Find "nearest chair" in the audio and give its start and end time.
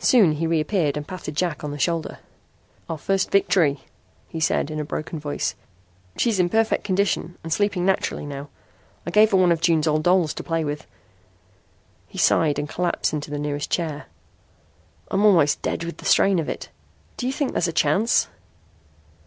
13.38-14.08